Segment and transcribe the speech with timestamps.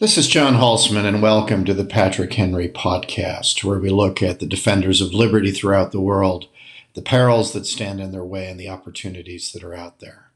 [0.00, 4.38] This is John Hulsman, and welcome to the Patrick Henry Podcast, where we look at
[4.38, 6.46] the defenders of liberty throughout the world,
[6.94, 10.30] the perils that stand in their way, and the opportunities that are out there.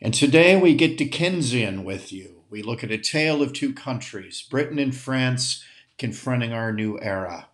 [0.00, 2.44] And today we get Dickensian with you.
[2.50, 5.64] We look at a tale of two countries, Britain and France,
[5.98, 7.48] confronting our new era.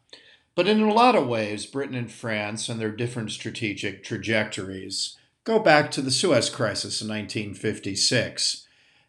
[0.55, 5.59] But in a lot of ways, Britain and France and their different strategic trajectories go
[5.59, 8.64] back to the Suez Crisis in 1956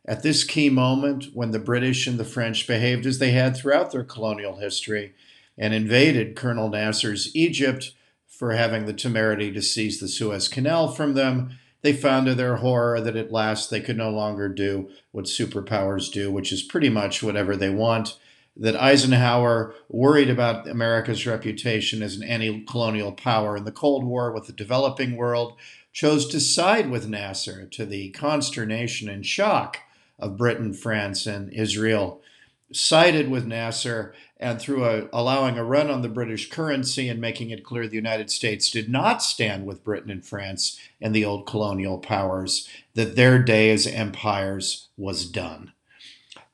[0.07, 3.91] at this key moment, when the British and the French behaved as they had throughout
[3.91, 5.15] their colonial history
[5.57, 7.91] and invaded Colonel Nasser's Egypt
[8.27, 12.57] for having the temerity to seize the Suez Canal from them, they found to their
[12.57, 16.89] horror that at last they could no longer do what superpowers do, which is pretty
[16.89, 18.17] much whatever they want.
[18.57, 24.31] That Eisenhower, worried about America's reputation as an anti colonial power in the Cold War
[24.31, 25.57] with the developing world,
[25.91, 29.79] chose to side with Nasser to the consternation and shock
[30.19, 32.21] of Britain, France, and Israel,
[32.71, 37.49] sided with Nasser and through a, allowing a run on the British currency and making
[37.49, 41.45] it clear the United States did not stand with Britain and France and the old
[41.45, 45.71] colonial powers, that their day as empires was done.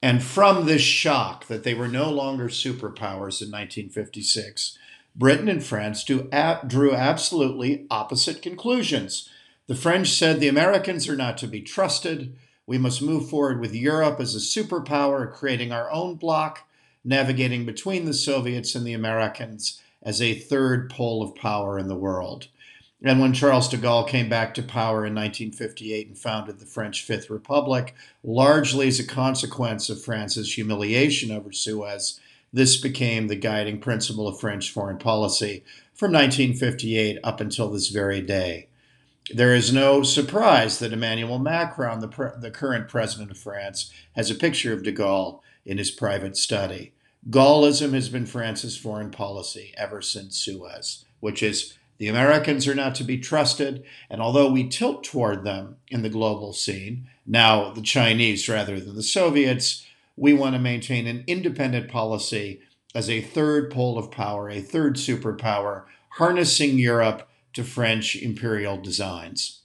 [0.02, 4.78] And from this shock that they were no longer superpowers in 1956,
[5.16, 9.30] Britain and France drew absolutely opposite conclusions.
[9.67, 12.36] The French said the Americans are not to be trusted.
[12.66, 16.67] We must move forward with Europe as a superpower, creating our own bloc,
[17.04, 21.95] navigating between the Soviets and the Americans as a third pole of power in the
[21.95, 22.48] world.
[23.04, 27.04] And when Charles de Gaulle came back to power in 1958 and founded the French
[27.04, 32.20] Fifth Republic, largely as a consequence of France's humiliation over Suez,
[32.54, 38.22] this became the guiding principle of French foreign policy from 1958 up until this very
[38.22, 38.67] day.
[39.34, 44.30] There is no surprise that Emmanuel Macron, the, pre- the current president of France, has
[44.30, 46.94] a picture of de Gaulle in his private study.
[47.30, 52.95] Gaullism has been France's foreign policy ever since Suez, which is the Americans are not
[52.95, 57.82] to be trusted, and although we tilt toward them in the global scene, now the
[57.82, 59.86] Chinese rather than the Soviets,
[60.17, 62.61] we want to maintain an independent policy
[62.95, 69.62] as a third pole of power, a third superpower, harnessing Europe to French imperial designs.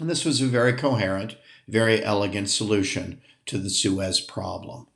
[0.00, 1.36] And this was a very coherent,
[1.68, 4.88] very elegant solution to the Suez problem.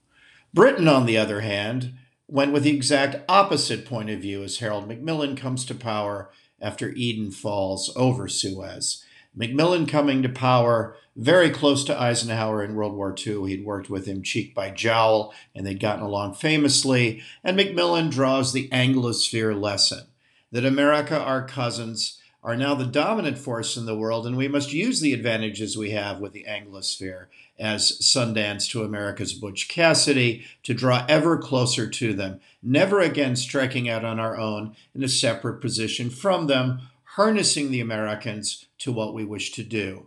[0.53, 1.95] Britain, on the other hand,
[2.27, 6.31] went with the exact opposite point of view as Harold Macmillan comes to power
[6.61, 9.05] after Eden falls over Suez.
[9.34, 13.49] Macmillan coming to power very close to Eisenhower in World War II.
[13.49, 17.23] He'd worked with him cheek by jowl, and they'd gotten along famously.
[17.45, 20.08] And Macmillan draws the Anglosphere lesson
[20.53, 24.72] that America, our cousins, are now the dominant force in the world, and we must
[24.72, 27.26] use the advantages we have with the Anglosphere
[27.59, 33.88] as Sundance to America's Butch Cassidy to draw ever closer to them, never again striking
[33.88, 36.80] out on our own in a separate position from them,
[37.16, 40.06] harnessing the Americans to what we wish to do.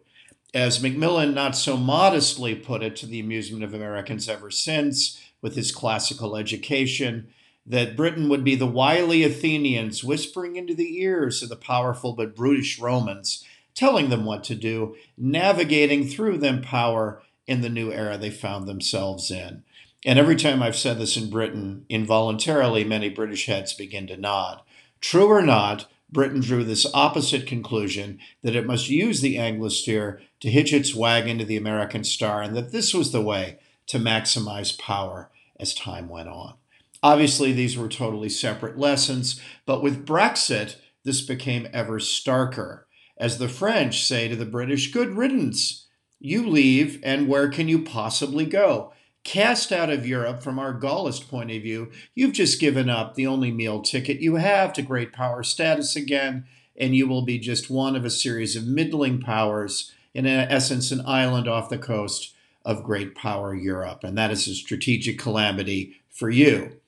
[0.53, 5.55] As Macmillan not so modestly put it to the amusement of Americans ever since, with
[5.55, 7.27] his classical education,
[7.65, 12.35] that Britain would be the wily Athenians whispering into the ears of the powerful but
[12.35, 13.45] brutish Romans,
[13.75, 18.67] telling them what to do, navigating through them power in the new era they found
[18.67, 19.63] themselves in.
[20.03, 24.61] And every time I've said this in Britain, involuntarily many British heads begin to nod.
[24.99, 30.49] True or not, Britain drew this opposite conclusion that it must use the Anglosphere to
[30.49, 34.77] hitch its wagon to the American star, and that this was the way to maximize
[34.77, 35.29] power
[35.59, 36.55] as time went on.
[37.03, 42.83] Obviously, these were totally separate lessons, but with Brexit, this became ever starker.
[43.17, 45.87] As the French say to the British, good riddance.
[46.19, 48.93] You leave, and where can you possibly go?
[49.23, 53.27] Cast out of Europe from our Gaullist point of view, you've just given up the
[53.27, 56.45] only meal ticket you have to great power status again,
[56.75, 61.01] and you will be just one of a series of middling powers, in essence, an
[61.05, 62.33] island off the coast
[62.63, 64.03] of great power Europe.
[64.03, 66.80] And that is a strategic calamity for you.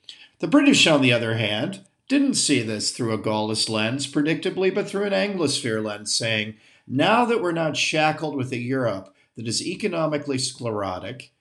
[0.44, 4.86] The British, on the other hand, didn't see this through a Gaullist lens, predictably, but
[4.86, 6.56] through an Anglosphere lens, saying,
[6.86, 11.32] now that we're not shackled with a Europe that is economically sclerotic,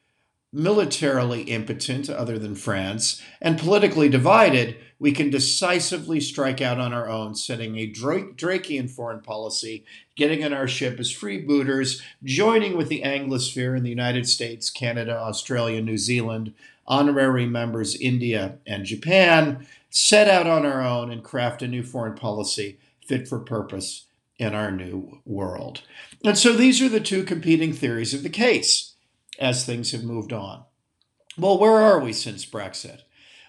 [0.54, 7.10] militarily impotent, other than France, and politically divided, we can decisively strike out on our
[7.10, 9.84] own, setting a Drakean foreign policy,
[10.16, 15.18] getting on our ship as freebooters, joining with the Anglosphere in the United States, Canada,
[15.18, 16.54] Australia, New Zealand,
[16.86, 22.16] honorary members India and Japan, set out on our own and craft a new foreign
[22.16, 24.08] policy fit for purpose
[24.38, 25.82] in our new world.
[26.24, 28.96] And so these are the two competing theories of the case
[29.40, 30.64] as things have moved on.
[31.38, 33.02] Well, where are we since Brexit?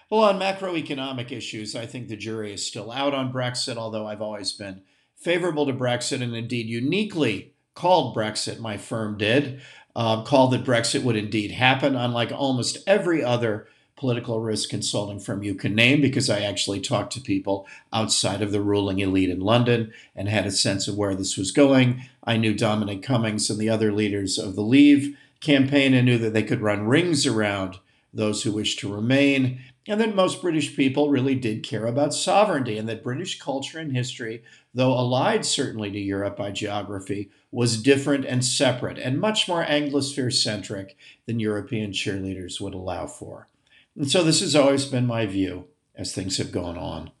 [0.09, 4.21] Well, on macroeconomic issues, I think the jury is still out on Brexit, although I've
[4.21, 4.81] always been
[5.15, 9.61] favorable to Brexit and indeed uniquely called Brexit, my firm did,
[9.95, 15.41] uh, called that Brexit would indeed happen, unlike almost every other political risk consulting firm
[15.41, 19.39] you can name, because I actually talked to people outside of the ruling elite in
[19.39, 22.03] London and had a sense of where this was going.
[22.23, 26.33] I knew Dominic Cummings and the other leaders of the Leave campaign and knew that
[26.33, 27.77] they could run rings around
[28.13, 32.77] those who wish to remain, and that most British people really did care about sovereignty,
[32.77, 34.43] and that British culture and history,
[34.75, 40.31] though allied certainly to Europe by geography, was different and separate and much more Anglosphere
[40.31, 43.47] centric than European cheerleaders would allow for.
[43.95, 47.11] And so this has always been my view as things have gone on.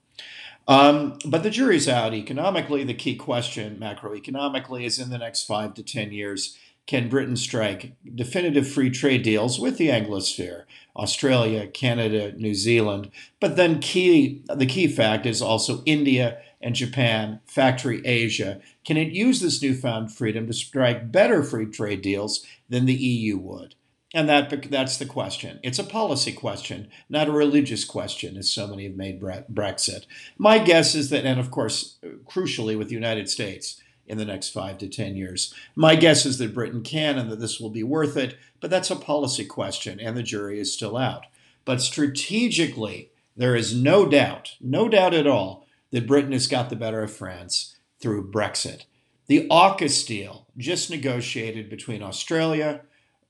[0.67, 2.83] Um, but the jury's out economically.
[2.83, 7.93] The key question macroeconomically is in the next five to 10 years can Britain strike
[8.13, 10.65] definitive free trade deals with the Anglosphere,
[10.95, 13.09] Australia, Canada, New Zealand?
[13.39, 18.59] But then key, the key fact is also India and Japan, factory Asia.
[18.83, 23.37] Can it use this newfound freedom to strike better free trade deals than the EU
[23.37, 23.75] would?
[24.13, 25.59] And that that's the question.
[25.61, 30.05] It's a policy question, not a religious question, as so many have made Brexit.
[30.37, 34.49] My guess is that, and of course, crucially with the United States, in the next
[34.49, 35.53] five to 10 years.
[35.75, 38.91] My guess is that Britain can and that this will be worth it, but that's
[38.91, 41.25] a policy question, and the jury is still out.
[41.65, 46.75] But strategically, there is no doubt, no doubt at all, that Britain has got the
[46.75, 48.83] better of France through Brexit.
[49.27, 52.81] The AUKUS deal, just negotiated between Australia,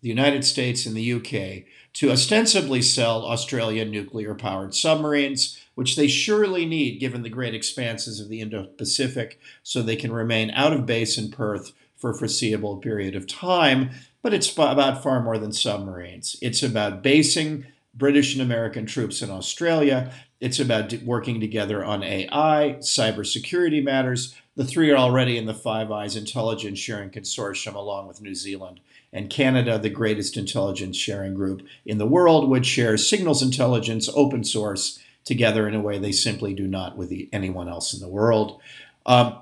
[0.06, 6.08] the United States, and the UK, to ostensibly sell Australian nuclear powered submarines which they
[6.08, 10.74] surely need given the great expanses of the Indo Pacific, so they can remain out
[10.74, 13.90] of base in Perth for a foreseeable period of time.
[14.22, 16.36] But it's about far more than submarines.
[16.40, 17.66] It's about basing
[17.96, 20.14] British and American troops in Australia.
[20.40, 24.36] It's about working together on AI, cybersecurity matters.
[24.56, 28.80] The three are already in the Five Eyes intelligence sharing consortium, along with New Zealand
[29.14, 34.44] and Canada, the greatest intelligence sharing group in the world, which shares signals intelligence, open
[34.44, 38.08] source, together in a way they simply do not with the, anyone else in the
[38.08, 38.62] world.
[39.06, 39.40] Um,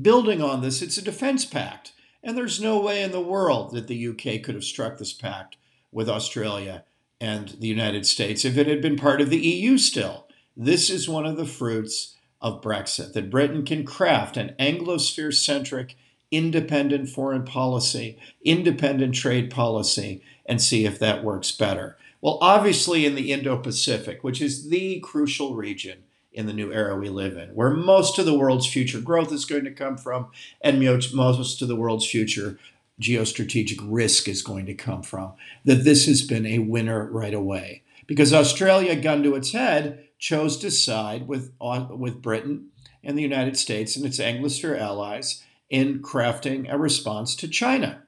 [0.00, 1.92] building on this, it's a defense pact.
[2.22, 5.56] And there's no way in the world that the UK could have struck this pact
[5.90, 6.84] with Australia
[7.20, 10.26] and the United States if it had been part of the EU still.
[10.56, 15.96] This is one of the fruits of Brexit that Britain can craft an Anglosphere centric,
[16.30, 21.96] independent foreign policy, independent trade policy, and see if that works better.
[22.20, 26.96] Well, obviously, in the Indo Pacific, which is the crucial region in the new era
[26.96, 30.28] we live in, where most of the world's future growth is going to come from,
[30.60, 30.80] and
[31.12, 32.58] most of the world's future
[33.00, 35.32] geostrategic risk is going to come from,
[35.64, 37.82] that this has been a winner right away.
[38.06, 42.68] Because Australia, gun to its head, chose to side with, uh, with Britain
[43.04, 48.02] and the United States and its Anglosphere allies in crafting a response to China.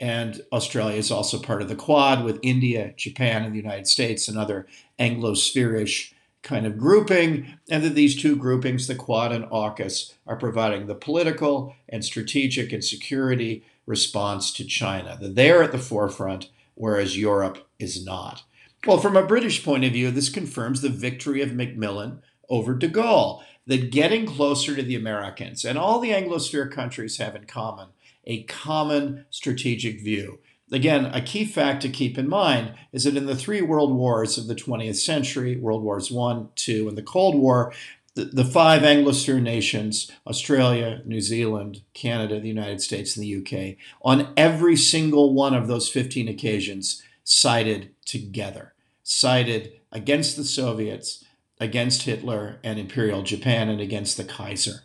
[0.00, 4.28] And Australia is also part of the Quad with India, Japan, and the United States,
[4.28, 4.66] another
[4.98, 6.12] Anglo-spherish
[6.42, 7.58] kind of grouping.
[7.70, 12.72] And that these two groupings, the Quad and AUKUS, are providing the political and strategic
[12.72, 15.18] and security response to China.
[15.20, 18.42] That they're at the forefront, whereas Europe is not.
[18.86, 22.88] Well, from a British point of view, this confirms the victory of Macmillan over de
[22.88, 27.88] Gaulle, that getting closer to the Americans, and all the Anglosphere countries have in common,
[28.26, 30.38] a common strategic view.
[30.70, 34.36] Again, a key fact to keep in mind is that in the three world wars
[34.36, 37.72] of the 20th century, World Wars I, II, and the Cold War,
[38.14, 43.76] the, the five Anglosphere nations, Australia, New Zealand, Canada, the United States, and the UK,
[44.02, 51.24] on every single one of those 15 occasions, sided together, sided against the Soviets,
[51.60, 54.82] against Hitler and Imperial Japan, and against the Kaiser.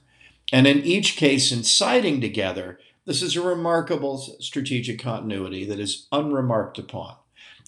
[0.52, 6.08] And in each case, in siding together, this is a remarkable strategic continuity that is
[6.12, 7.16] unremarked upon.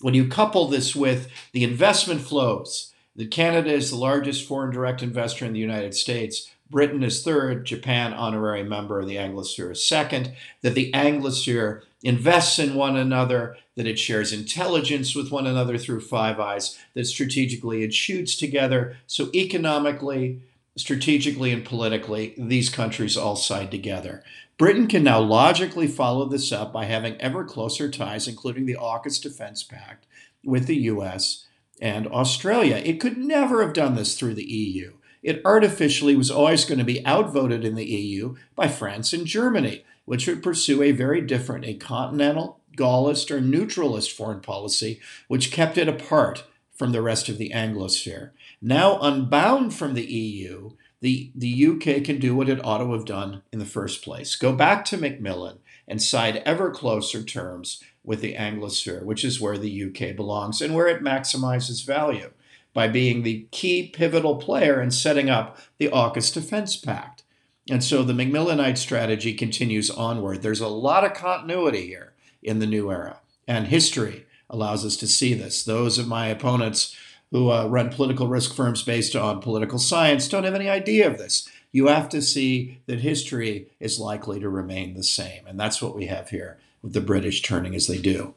[0.02, 5.04] When you couple this with the investment flows, that Canada is the largest foreign direct
[5.04, 9.86] investor in the United States, Britain is third, Japan, honorary member of the Anglosphere, is
[9.86, 15.78] second, that the Anglosphere invests in one another, that it shares intelligence with one another
[15.78, 18.96] through Five Eyes, that strategically it shoots together.
[19.06, 20.40] So, economically,
[20.78, 24.24] strategically, and politically, these countries all side together.
[24.58, 29.22] Britain can now logically follow this up by having ever closer ties, including the AUKUS
[29.22, 30.06] Defense Pact,
[30.44, 31.48] with the US
[31.82, 32.78] and Australia.
[32.78, 34.94] It could never have done this through the EU.
[35.24, 39.84] It artificially was always going to be outvoted in the EU by France and Germany,
[40.06, 45.78] which would pursue a very different, a continental Gaullist or neutralist foreign policy, which kept
[45.78, 48.32] it apart from the rest of the Anglosphere.
[48.62, 50.72] Now, unbound from the EU,
[51.02, 54.36] the, the UK can do what it ought to have done in the first place
[54.36, 55.58] go back to Macmillan
[55.88, 60.74] and side ever closer terms with the Anglosphere, which is where the UK belongs and
[60.74, 62.32] where it maximizes value
[62.74, 67.24] by being the key pivotal player in setting up the AUKUS Defense Pact.
[67.70, 70.42] And so the Macmillanite strategy continues onward.
[70.42, 75.08] There's a lot of continuity here in the new era, and history allows us to
[75.08, 75.64] see this.
[75.64, 76.96] Those of my opponents
[77.30, 81.18] who uh, run political risk firms based on political science don't have any idea of
[81.18, 81.48] this.
[81.72, 85.48] You have to see that history is likely to remain the same.
[85.48, 88.34] And that's what we have here with the British turning as they do.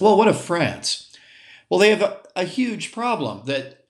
[0.00, 1.16] Well, what of France?
[1.68, 3.84] Well, they have a, a huge problem that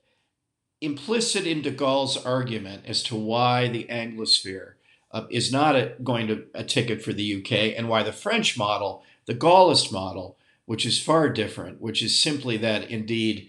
[0.81, 4.75] implicit in de Gaulle's argument as to why the Anglosphere
[5.13, 8.59] uh, is not a, going to a ticket for the UK and why the French
[8.59, 10.37] model, the Gaullist model,
[10.67, 13.49] which is far different, which is simply that indeed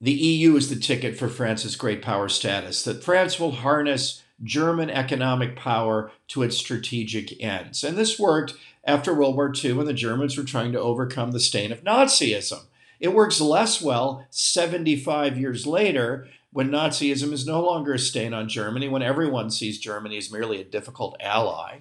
[0.00, 4.90] the EU is the ticket for France's great power status, that France will harness German
[4.90, 7.84] economic power to its strategic ends.
[7.84, 8.54] And this worked
[8.84, 12.64] after World War II when the Germans were trying to overcome the stain of Nazism.
[12.98, 18.48] It works less well 75 years later when Nazism is no longer a stain on
[18.48, 21.78] Germany, when everyone sees Germany as merely a difficult ally,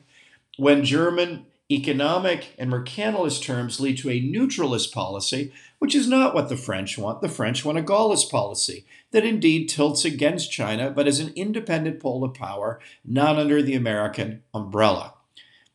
[0.58, 6.50] when German economic and mercantilist terms lead to a neutralist policy, which is not what
[6.50, 7.22] the French want.
[7.22, 12.00] The French want a Gaullist policy that indeed tilts against China, but as an independent
[12.00, 15.16] pole of power, not under the American umbrella.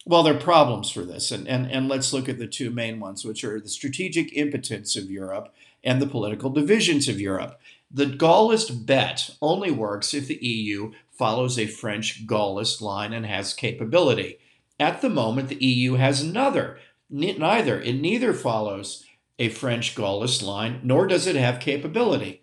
[0.06, 3.00] Well, there are problems for this, and, and, and let's look at the two main
[3.00, 7.58] ones, which are the strategic impotence of Europe and the political divisions of Europe.
[7.90, 13.54] The Gaullist bet only works if the EU follows a French Gaullist line and has
[13.54, 14.38] capability.
[14.78, 16.78] At the moment, the EU has another.
[17.08, 17.80] Neither.
[17.80, 19.04] It neither follows
[19.38, 22.42] a French Gaullist line, nor does it have capability.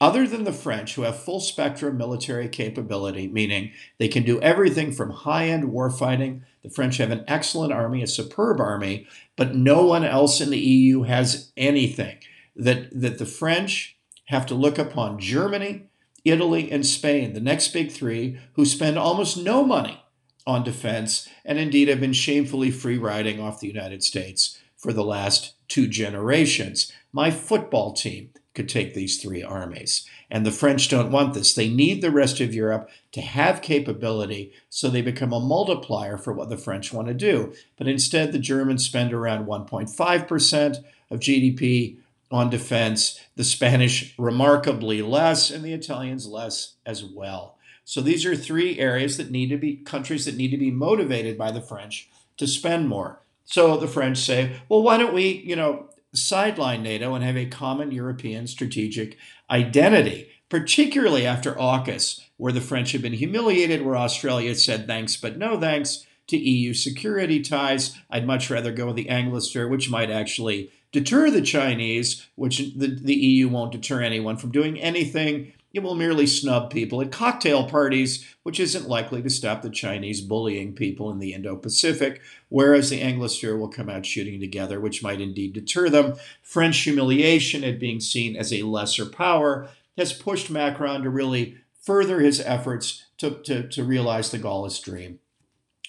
[0.00, 4.92] Other than the French, who have full spectrum military capability, meaning they can do everything
[4.92, 9.84] from high end warfighting, the French have an excellent army, a superb army, but no
[9.84, 12.16] one else in the EU has anything.
[12.56, 15.84] That, that the French have to look upon Germany,
[16.24, 20.02] Italy, and Spain, the next big three, who spend almost no money
[20.46, 25.04] on defense and indeed have been shamefully free riding off the United States for the
[25.04, 26.90] last two generations.
[27.12, 30.08] My football team could take these three armies.
[30.30, 31.54] And the French don't want this.
[31.54, 36.32] They need the rest of Europe to have capability so they become a multiplier for
[36.32, 37.52] what the French want to do.
[37.76, 41.96] But instead, the Germans spend around 1.5% of GDP
[42.30, 47.56] on defense, the Spanish remarkably less, and the Italians less as well.
[47.84, 51.36] So these are three areas that need to be countries that need to be motivated
[51.36, 53.20] by the French to spend more.
[53.44, 57.46] So the French say, well, why don't we, you know, sideline NATO and have a
[57.46, 59.16] common European strategic
[59.50, 65.38] identity, particularly after AUKUS, where the French have been humiliated, where Australia said thanks but
[65.38, 67.96] no thanks to EU security ties.
[68.08, 72.88] I'd much rather go with the Anglosphere, which might actually deter the Chinese, which the,
[72.88, 77.64] the EU won't deter anyone from doing anything it will merely snub people at cocktail
[77.64, 82.90] parties, which isn't likely to stop the Chinese bullying people in the Indo Pacific, whereas
[82.90, 86.14] the Anglosphere will come out shooting together, which might indeed deter them.
[86.42, 92.20] French humiliation at being seen as a lesser power has pushed Macron to really further
[92.20, 95.20] his efforts to, to, to realize the Gaullist dream.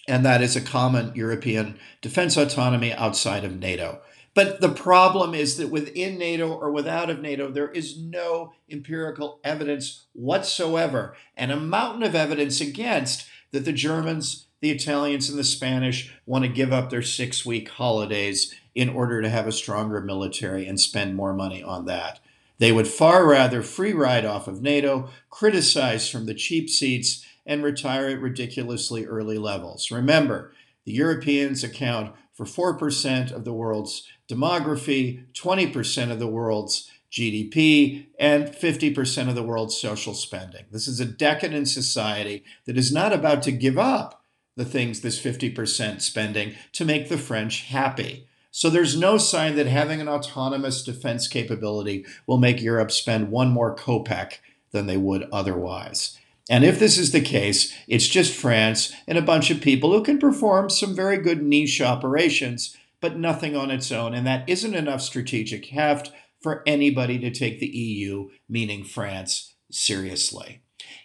[0.08, 4.02] And that is a common European defense autonomy outside of NATO.
[4.34, 9.40] But the problem is that within NATO or without of NATO, there is no empirical
[9.44, 15.44] evidence whatsoever, and a mountain of evidence against that the Germans, the Italians, and the
[15.44, 20.00] Spanish want to give up their six week holidays in order to have a stronger
[20.00, 22.22] military and spend more money on that.
[22.58, 27.64] They would far rather free ride off of NATO, criticize from the cheap seats, and
[27.64, 29.92] retire at ridiculously early levels.
[29.92, 30.54] Remember,
[30.86, 38.48] the Europeans account for 4% of the world's demography, 20% of the world's GDP, and
[38.48, 40.66] 50% of the world's social spending.
[40.72, 44.24] This is a decadent society that is not about to give up
[44.56, 48.28] the things, this 50% spending, to make the French happy.
[48.52, 53.50] So there's no sign that having an autonomous defense capability will make Europe spend one
[53.50, 54.40] more kopeck
[54.72, 56.18] than they would otherwise.
[56.50, 60.04] And if this is the case, it's just France and a bunch of people who
[60.04, 64.14] can perform some very good niche operations but nothing on its own.
[64.14, 70.62] And that isn't enough strategic heft for anybody to take the EU, meaning France, seriously.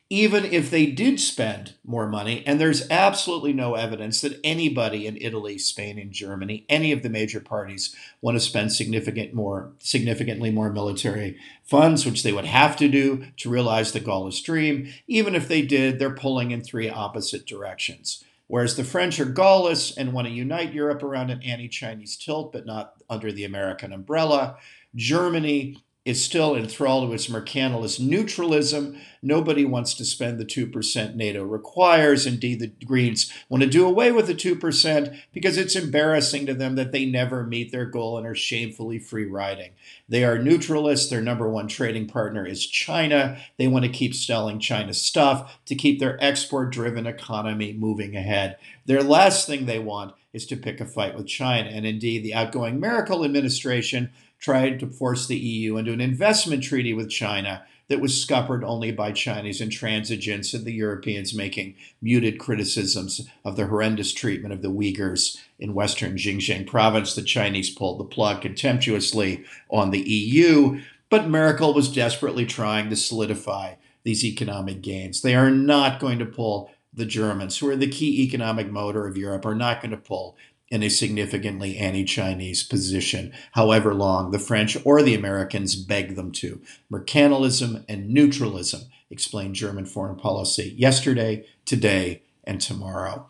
[0.08, 5.18] even if they did spend more money, and there's absolutely no evidence that anybody in
[5.20, 10.50] Italy, Spain, and Germany, any of the major parties, want to spend significant more, significantly
[10.50, 14.92] more military funds, which they would have to do to realize the Gaullist dream.
[15.08, 18.22] Even if they did, they're pulling in three opposite directions.
[18.48, 22.66] Whereas the French are Gaullist and want to unite Europe around an anti-Chinese tilt, but
[22.66, 24.56] not under the American umbrella.
[24.94, 28.96] Germany is still enthralled to its mercantilist neutralism.
[29.20, 32.26] Nobody wants to spend the 2% NATO requires.
[32.26, 36.76] Indeed, the Greens want to do away with the 2% because it's embarrassing to them
[36.76, 39.72] that they never meet their goal and are shamefully free riding.
[40.08, 41.10] They are neutralists.
[41.10, 43.38] Their number one trading partner is China.
[43.58, 48.58] They want to keep selling China stuff to keep their export driven economy moving ahead.
[48.84, 51.70] Their last thing they want is to pick a fight with China.
[51.70, 56.92] And indeed, the outgoing Merkel administration tried to force the EU into an investment treaty
[56.92, 63.26] with China that was scuppered only by Chinese intransigence and the Europeans making muted criticisms
[63.44, 67.14] of the horrendous treatment of the Uyghurs in western Xinjiang province.
[67.14, 72.96] The Chinese pulled the plug contemptuously on the EU, but Merkel was desperately trying to
[72.96, 75.22] solidify these economic gains.
[75.22, 79.16] They are not going to pull the Germans, who are the key economic motor of
[79.16, 80.36] Europe, are not going to pull
[80.68, 86.32] in a significantly anti Chinese position, however long the French or the Americans beg them
[86.32, 86.60] to.
[86.90, 93.28] Mercantilism and neutralism explain German foreign policy yesterday, today, and tomorrow.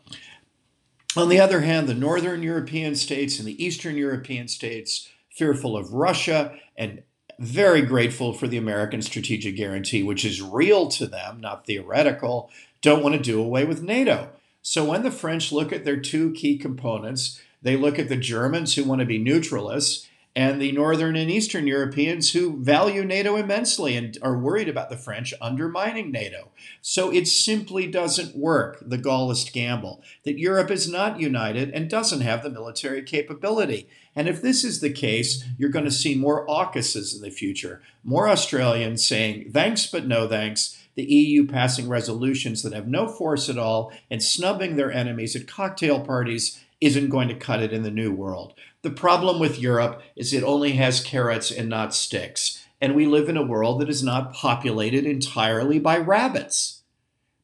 [1.17, 5.93] On the other hand, the northern European states and the eastern European states, fearful of
[5.93, 7.03] Russia and
[7.39, 12.51] very grateful for the American strategic guarantee, which is real to them, not theoretical,
[12.87, 14.31] don't want to do away with NATO.
[14.63, 18.77] So when the French look at their two key components, they look at the Germans
[18.77, 23.97] who want to be neutralists and the Northern and Eastern Europeans who value NATO immensely
[23.97, 26.51] and are worried about the French undermining NATO.
[26.81, 32.21] So it simply doesn't work, the Gaullist gamble, that Europe is not united and doesn't
[32.21, 33.89] have the military capability.
[34.15, 37.83] And if this is the case, you're going to see more AUKUSes in the future,
[38.05, 43.49] more Australians saying thanks but no thanks the EU passing resolutions that have no force
[43.49, 47.83] at all and snubbing their enemies at cocktail parties isn't going to cut it in
[47.83, 48.55] the new world.
[48.83, 52.67] The problem with Europe is it only has carrots and not sticks.
[52.81, 56.83] And we live in a world that is not populated entirely by rabbits.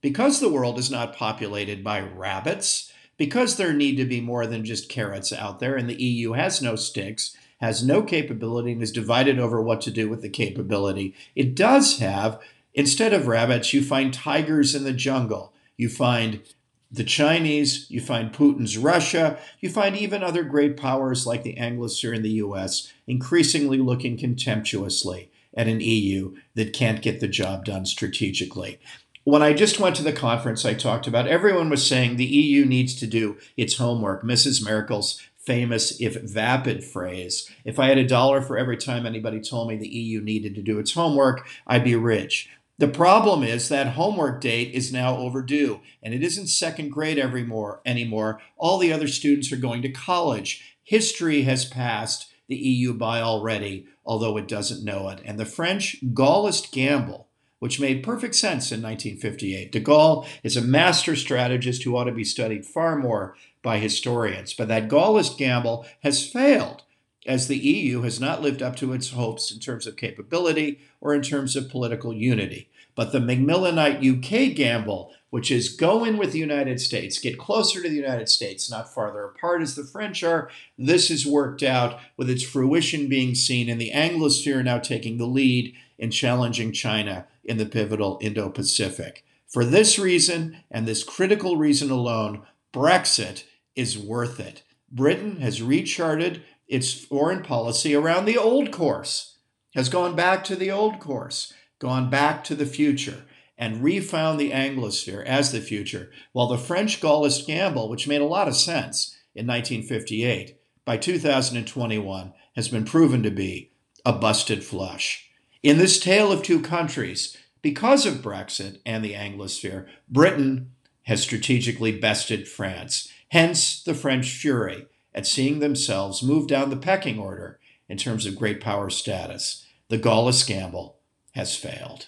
[0.00, 4.64] Because the world is not populated by rabbits, because there need to be more than
[4.64, 8.92] just carrots out there, and the EU has no sticks, has no capability, and is
[8.92, 12.40] divided over what to do with the capability, it does have
[12.74, 15.52] Instead of rabbits, you find tigers in the jungle.
[15.76, 16.42] You find
[16.90, 22.14] the Chinese, you find Putin's Russia, you find even other great powers like the Anglosphere
[22.14, 27.86] in the US increasingly looking contemptuously at an EU that can't get the job done
[27.86, 28.78] strategically.
[29.24, 32.64] When I just went to the conference I talked about, everyone was saying the EU
[32.64, 34.22] needs to do its homework.
[34.22, 34.62] Mrs.
[34.62, 37.50] Merkel's famous if vapid phrase.
[37.64, 40.62] If I had a dollar for every time anybody told me the EU needed to
[40.62, 42.48] do its homework, I'd be rich.
[42.78, 47.44] The problem is that homework date is now overdue, and it isn't second grade every
[47.44, 48.40] more, anymore.
[48.56, 50.76] All the other students are going to college.
[50.82, 55.20] History has passed the EU by already, although it doesn't know it.
[55.24, 57.28] And the French Gaullist gamble,
[57.60, 59.70] which made perfect sense in 1958.
[59.70, 64.54] De Gaulle is a master strategist who ought to be studied far more by historians.
[64.54, 66.82] But that Gaullist gamble has failed
[67.26, 71.14] as the EU has not lived up to its hopes in terms of capability or
[71.14, 72.68] in terms of political unity.
[72.94, 77.82] But the Macmillanite UK gamble, which is go in with the United States, get closer
[77.82, 81.98] to the United States, not farther apart as the French are, this has worked out
[82.16, 87.26] with its fruition being seen in the Anglosphere now taking the lead in challenging China
[87.44, 89.24] in the pivotal Indo Pacific.
[89.48, 94.62] For this reason, and this critical reason alone, Brexit is worth it.
[94.90, 99.36] Britain has recharted its foreign policy around the old course,
[99.74, 103.24] has gone back to the old course gone back to the future
[103.58, 108.26] and refound the Anglosphere as the future, while the French Gaullist gamble, which made a
[108.26, 110.56] lot of sense in 1958,
[110.86, 113.72] by 2021 has been proven to be
[114.06, 115.28] a busted flush.
[115.62, 120.70] In this tale of two countries, because of Brexit and the Anglosphere, Britain
[121.02, 123.12] has strategically bested France.
[123.28, 128.38] Hence the French fury at seeing themselves move down the pecking order in terms of
[128.38, 129.66] great power status.
[129.88, 130.98] The Gaullist gamble
[131.32, 132.06] has failed.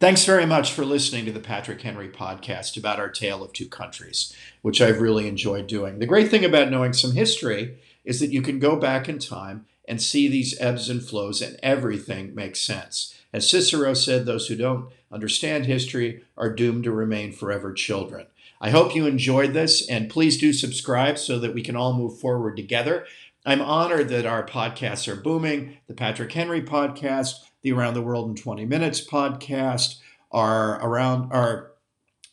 [0.00, 3.68] Thanks very much for listening to the Patrick Henry podcast about our tale of two
[3.68, 6.00] countries, which I've really enjoyed doing.
[6.00, 9.66] The great thing about knowing some history is that you can go back in time
[9.86, 13.14] and see these ebbs and flows, and everything makes sense.
[13.32, 18.26] As Cicero said, those who don't understand history are doomed to remain forever children.
[18.64, 22.20] I hope you enjoyed this, and please do subscribe so that we can all move
[22.20, 23.06] forward together.
[23.44, 25.78] I'm honored that our podcasts are booming.
[25.88, 29.96] The Patrick Henry podcast, the Around the World in 20 Minutes podcast,
[30.30, 31.72] our around our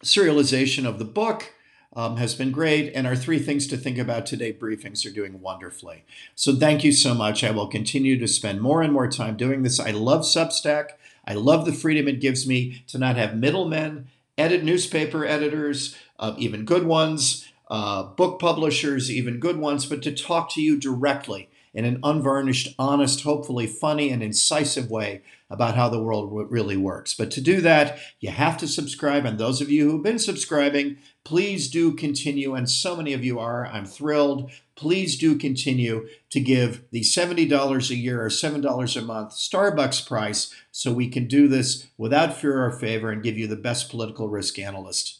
[0.03, 1.51] serialization of the book
[1.95, 5.41] um, has been great, and our three things to think about today briefings are doing
[5.41, 6.05] wonderfully.
[6.35, 7.43] So thank you so much.
[7.43, 9.79] I will continue to spend more and more time doing this.
[9.79, 10.89] I love Substack.
[11.25, 14.09] I love the freedom it gives me to not have middlemen,
[14.39, 20.11] edit newspaper editors, uh, even good ones, uh, book publishers, even good ones, but to
[20.11, 25.21] talk to you directly in an unvarnished, honest, hopefully funny, and incisive way
[25.51, 27.13] about how the world really works.
[27.13, 29.25] But to do that, you have to subscribe.
[29.25, 32.55] And those of you who've been subscribing, please do continue.
[32.55, 33.67] And so many of you are.
[33.67, 34.51] I'm thrilled.
[34.79, 40.53] Please do continue to give the $70 a year or $7 a month Starbucks price
[40.71, 44.29] so we can do this without fear or favor and give you the best political
[44.29, 45.19] risk analyst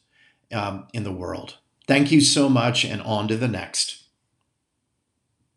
[0.53, 1.57] um, in the world.
[1.87, 3.98] Thank you so much, and on to the next.